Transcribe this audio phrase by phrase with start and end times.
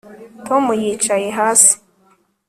[0.47, 1.73] Tom yicaye hasi